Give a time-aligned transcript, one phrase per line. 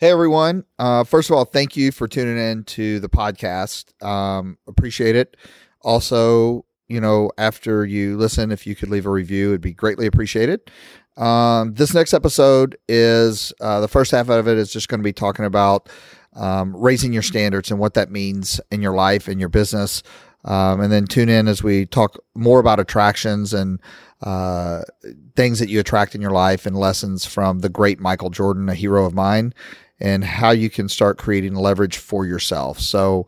[0.00, 0.62] Hey everyone!
[0.78, 4.00] Uh, first of all, thank you for tuning in to the podcast.
[4.00, 5.36] Um, appreciate it.
[5.82, 10.06] Also, you know, after you listen, if you could leave a review, it'd be greatly
[10.06, 10.70] appreciated.
[11.16, 15.04] Um, this next episode is uh, the first half of it is just going to
[15.04, 15.88] be talking about
[16.34, 20.04] um, raising your standards and what that means in your life and your business.
[20.44, 23.80] Um, and then tune in as we talk more about attractions and
[24.22, 24.82] uh,
[25.34, 28.74] things that you attract in your life and lessons from the great Michael Jordan, a
[28.74, 29.52] hero of mine,
[30.00, 32.80] and how you can start creating leverage for yourself.
[32.80, 33.26] So,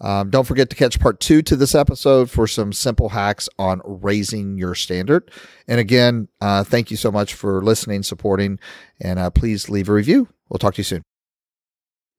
[0.00, 3.82] um, don't forget to catch part two to this episode for some simple hacks on
[3.84, 5.30] raising your standard.
[5.68, 8.58] And again, uh, thank you so much for listening, supporting,
[8.98, 10.28] and uh, please leave a review.
[10.48, 11.02] We'll talk to you soon.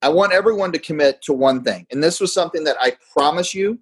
[0.00, 1.86] I want everyone to commit to one thing.
[1.90, 3.78] And this was something that I promise you,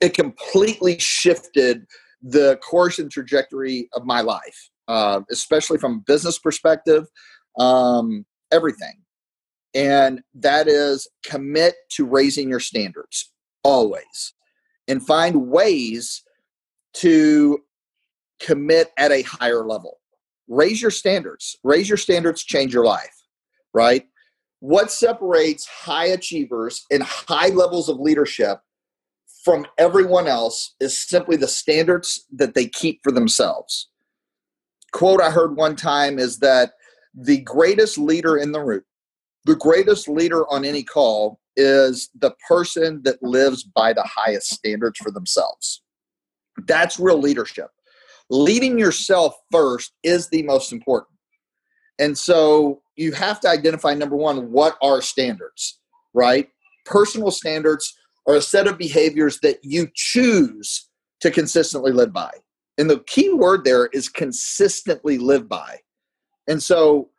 [0.00, 1.86] it completely shifted
[2.22, 7.06] the course and trajectory of my life, uh, especially from a business perspective,
[7.58, 9.01] um, everything
[9.74, 14.34] and that is commit to raising your standards always.
[14.88, 16.22] And find ways
[16.94, 17.60] to
[18.40, 20.00] commit at a higher level.
[20.48, 21.56] Raise your standards.
[21.62, 23.22] Raise your standards change your life
[23.72, 24.06] right?
[24.60, 28.58] What separates high achievers and high levels of leadership
[29.44, 33.88] from everyone else is simply the standards that they keep for themselves.
[34.92, 36.72] Quote i heard one time is that
[37.14, 38.82] the greatest leader in the room
[39.44, 44.98] the greatest leader on any call is the person that lives by the highest standards
[44.98, 45.82] for themselves.
[46.66, 47.68] That's real leadership.
[48.30, 51.18] Leading yourself first is the most important.
[51.98, 55.78] And so you have to identify number one, what are standards,
[56.14, 56.48] right?
[56.86, 57.94] Personal standards
[58.26, 60.88] are a set of behaviors that you choose
[61.20, 62.30] to consistently live by.
[62.78, 65.78] And the key word there is consistently live by.
[66.48, 67.10] And so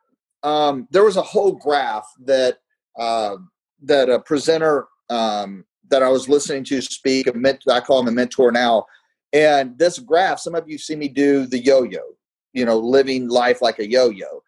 [0.44, 2.60] um, there was a whole graph that
[2.98, 3.38] uh,
[3.84, 7.28] that a presenter um, that I was listening to speak.
[7.28, 8.86] A ment- I call him a mentor now.
[9.32, 12.02] And this graph, some of you see me do the yo-yo,
[12.54, 14.44] you know, living life like a yo-yo,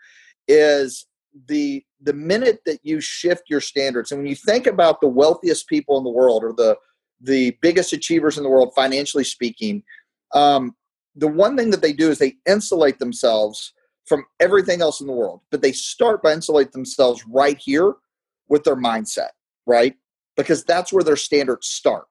[0.47, 1.07] is
[1.47, 4.12] the the minute that you shift your standards.
[4.12, 6.77] And when you think about the wealthiest people in the world or the
[7.22, 9.81] the biggest achievers in the world, financially speaking,
[10.33, 10.75] um,
[11.16, 13.73] the one thing that they do is they insulate themselves
[14.05, 15.41] from everything else in the world.
[15.51, 17.93] But they start by insulate themselves right here
[18.47, 19.29] with their mindset,
[19.66, 19.95] right?
[20.38, 22.05] Because that's where their standards start.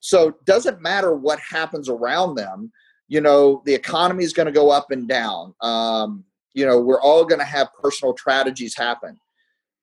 [0.00, 2.72] So doesn't matter what happens around them.
[3.08, 5.54] You know, the economy is going to go up and down.
[5.60, 6.24] Um,
[6.54, 9.18] you know, we're all going to have personal tragedies happen.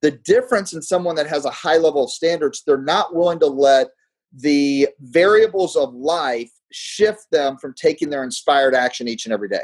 [0.01, 3.47] The difference in someone that has a high level of standards, they're not willing to
[3.47, 3.87] let
[4.33, 9.63] the variables of life shift them from taking their inspired action each and every day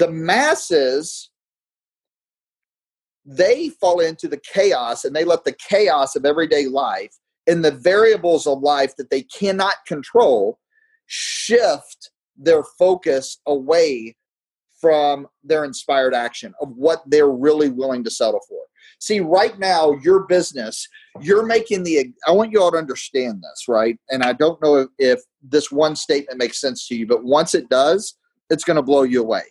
[0.00, 1.30] the masses
[3.26, 7.12] they fall into the chaos and they let the chaos of everyday life
[7.46, 10.58] and the variables of life that they cannot control
[11.06, 14.16] shift their focus away
[14.80, 18.62] from their inspired action of what they're really willing to settle for.
[19.00, 20.88] See, right now, your business,
[21.20, 23.98] you're making the, I want you all to understand this, right?
[24.08, 27.54] And I don't know if, if this one statement makes sense to you, but once
[27.54, 28.16] it does,
[28.48, 29.42] it's going to blow you away.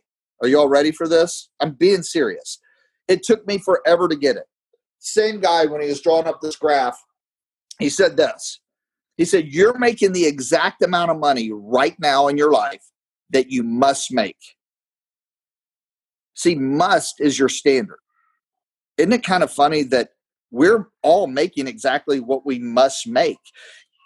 [0.41, 1.49] Are you all ready for this?
[1.59, 2.59] I'm being serious.
[3.07, 4.45] It took me forever to get it.
[4.99, 6.97] Same guy, when he was drawing up this graph,
[7.79, 8.59] he said this.
[9.17, 12.83] He said, You're making the exact amount of money right now in your life
[13.31, 14.37] that you must make.
[16.35, 17.99] See, must is your standard.
[18.97, 20.09] Isn't it kind of funny that
[20.51, 23.39] we're all making exactly what we must make?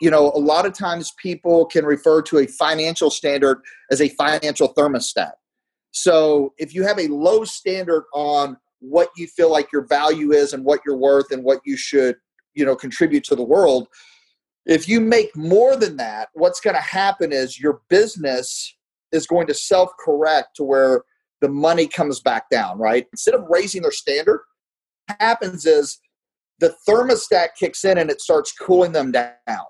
[0.01, 3.61] You know, a lot of times people can refer to a financial standard
[3.91, 5.33] as a financial thermostat.
[5.93, 10.51] So if you have a low standard on what you feel like your value is
[10.51, 12.17] and what you're worth and what you should,
[12.55, 13.87] you know, contribute to the world,
[14.65, 18.75] if you make more than that, what's going to happen is your business
[19.11, 21.03] is going to self correct to where
[21.41, 23.05] the money comes back down, right?
[23.11, 24.41] Instead of raising their standard,
[25.19, 25.99] happens is
[26.59, 29.65] the thermostat kicks in and it starts cooling them down.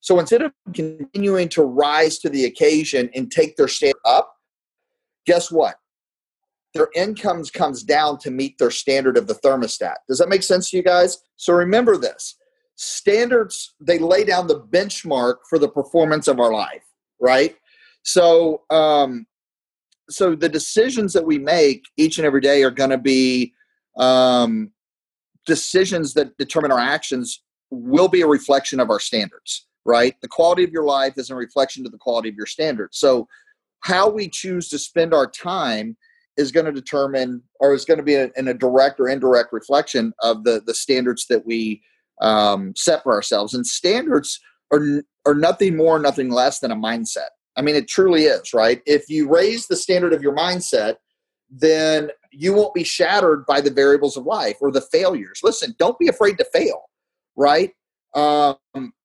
[0.00, 4.29] So instead of continuing to rise to the occasion and take their standard up,
[5.26, 5.76] guess what?
[6.74, 9.96] Their incomes comes down to meet their standard of the thermostat.
[10.08, 11.18] Does that make sense to you guys?
[11.36, 12.36] So remember this.
[12.76, 16.84] Standards, they lay down the benchmark for the performance of our life,
[17.20, 17.56] right?
[18.02, 19.26] So um,
[20.10, 23.54] so the decisions that we make each and every day are going to be
[23.96, 24.72] um,
[25.46, 30.62] decisions that determine our actions will be a reflection of our standards right the quality
[30.64, 33.26] of your life is a reflection to the quality of your standards so
[33.80, 35.96] how we choose to spend our time
[36.36, 39.52] is going to determine or is going to be a, in a direct or indirect
[39.52, 41.82] reflection of the the standards that we
[42.20, 43.54] um, set for ourselves.
[43.54, 44.40] And standards
[44.72, 47.30] are are nothing more nothing less than a mindset.
[47.56, 48.80] I mean it truly is right?
[48.86, 50.96] If you raise the standard of your mindset
[51.52, 55.40] then you won't be shattered by the variables of life or the failures.
[55.42, 56.84] Listen don't be afraid to fail
[57.36, 57.72] right?
[58.14, 58.56] Um,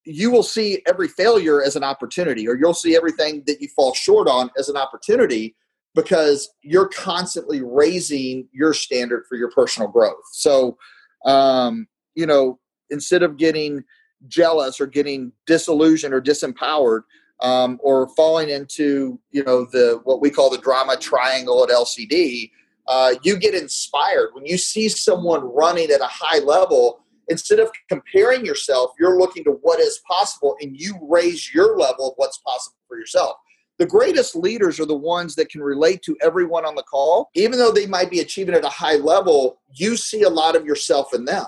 [0.06, 3.94] you will see every failure as an opportunity or you'll see everything that you fall
[3.94, 5.56] short on as an opportunity
[5.96, 10.22] because you're constantly raising your standard for your personal growth.
[10.32, 10.78] So,
[11.26, 12.60] um, you know,
[12.90, 13.84] instead of getting
[14.28, 17.02] jealous or getting disillusioned or disempowered,
[17.42, 22.52] um, or falling into you know the what we call the drama triangle at LCD,
[22.88, 27.02] uh, you get inspired when you see someone running at a high level.
[27.30, 32.10] Instead of comparing yourself, you're looking to what is possible, and you raise your level
[32.10, 33.36] of what's possible for yourself
[33.78, 37.30] the greatest leaders are the ones that can relate to everyone on the call.
[37.36, 40.66] Even though they might be achieving at a high level, you see a lot of
[40.66, 41.46] yourself in them,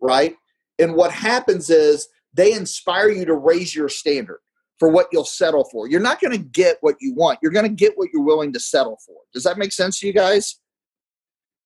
[0.00, 0.36] right?
[0.78, 4.40] And what happens is they inspire you to raise your standard
[4.78, 5.88] for what you'll settle for.
[5.88, 8.52] You're not going to get what you want, you're going to get what you're willing
[8.52, 9.16] to settle for.
[9.32, 10.58] Does that make sense to you guys?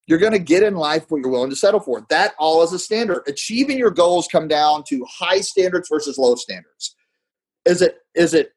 [0.07, 2.07] You're going to get in life what you're willing to settle for.
[2.11, 3.23] That all is a standard.
[3.27, 6.95] Achieving your goals come down to high standards versus low standards.
[7.65, 8.53] Is it is it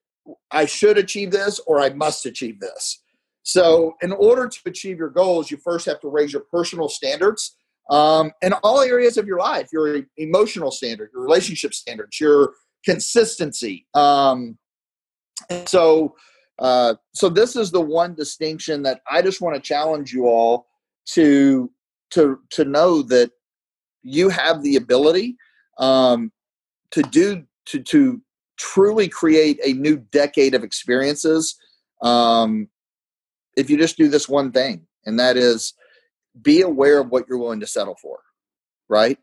[0.52, 3.02] I should achieve this or I must achieve this.
[3.42, 7.56] So, in order to achieve your goals, you first have to raise your personal standards
[7.90, 12.54] um, in all areas of your life your emotional standard, your relationship standards, your
[12.86, 13.88] consistency.
[13.96, 14.58] Um,
[15.66, 16.16] so,
[16.60, 20.68] uh, so this is the one distinction that I just want to challenge you all
[21.14, 21.72] to
[22.12, 23.32] to to know that
[24.04, 25.36] you have the ability
[25.78, 26.32] um,
[26.92, 28.22] to do to to
[28.58, 31.56] truly create a new decade of experiences
[32.02, 32.68] um,
[33.56, 35.74] if you just do this one thing, and that is
[36.42, 38.20] be aware of what you're willing to settle for,
[38.88, 39.18] right?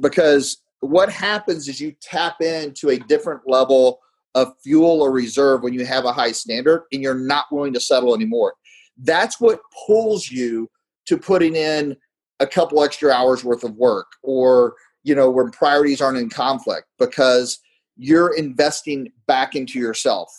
[0.00, 4.00] Because what happens is you tap into a different level
[4.34, 7.80] of fuel or reserve when you have a high standard and you're not willing to
[7.80, 8.54] settle anymore.
[8.98, 10.68] That's what pulls you
[11.06, 11.96] to putting in
[12.40, 16.86] a couple extra hours worth of work or you know when priorities aren't in conflict
[16.98, 17.58] because
[17.96, 20.32] you're investing back into yourself